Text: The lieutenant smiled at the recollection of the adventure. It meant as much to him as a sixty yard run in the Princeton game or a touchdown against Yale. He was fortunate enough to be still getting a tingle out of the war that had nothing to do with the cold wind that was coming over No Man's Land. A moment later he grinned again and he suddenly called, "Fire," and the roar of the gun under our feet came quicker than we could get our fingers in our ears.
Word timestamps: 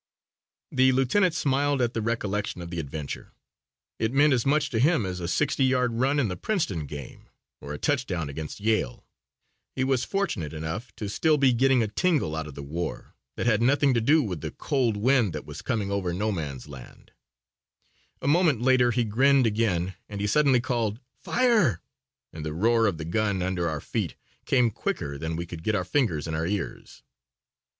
The 0.71 0.91
lieutenant 0.93 1.35
smiled 1.35 1.79
at 1.79 1.93
the 1.93 2.01
recollection 2.01 2.59
of 2.63 2.71
the 2.71 2.79
adventure. 2.79 3.33
It 3.99 4.11
meant 4.11 4.33
as 4.33 4.47
much 4.47 4.71
to 4.71 4.79
him 4.79 5.05
as 5.05 5.19
a 5.19 5.27
sixty 5.27 5.63
yard 5.63 5.93
run 5.93 6.19
in 6.19 6.27
the 6.27 6.35
Princeton 6.35 6.87
game 6.87 7.29
or 7.61 7.71
a 7.71 7.77
touchdown 7.77 8.27
against 8.27 8.59
Yale. 8.59 9.05
He 9.75 9.83
was 9.83 10.03
fortunate 10.03 10.53
enough 10.53 10.91
to 10.95 11.05
be 11.05 11.09
still 11.09 11.37
getting 11.37 11.83
a 11.83 11.87
tingle 11.87 12.35
out 12.35 12.47
of 12.47 12.55
the 12.55 12.63
war 12.63 13.13
that 13.35 13.45
had 13.45 13.61
nothing 13.61 13.93
to 13.93 14.01
do 14.01 14.23
with 14.23 14.41
the 14.41 14.49
cold 14.49 14.97
wind 14.97 15.33
that 15.33 15.45
was 15.45 15.61
coming 15.61 15.91
over 15.91 16.11
No 16.13 16.31
Man's 16.31 16.67
Land. 16.67 17.11
A 18.23 18.27
moment 18.27 18.59
later 18.59 18.89
he 18.89 19.03
grinned 19.03 19.45
again 19.45 19.93
and 20.09 20.19
he 20.19 20.25
suddenly 20.25 20.61
called, 20.61 20.99
"Fire," 21.13 21.79
and 22.33 22.43
the 22.43 22.53
roar 22.53 22.87
of 22.87 22.97
the 22.97 23.05
gun 23.05 23.43
under 23.43 23.69
our 23.69 23.79
feet 23.81 24.15
came 24.45 24.71
quicker 24.71 25.19
than 25.19 25.35
we 25.35 25.45
could 25.45 25.61
get 25.61 25.75
our 25.75 25.85
fingers 25.85 26.25
in 26.25 26.33
our 26.33 26.47
ears. 26.47 27.03